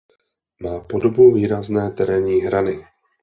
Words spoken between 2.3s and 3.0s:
hrany.